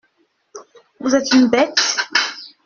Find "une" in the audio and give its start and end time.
1.31-1.51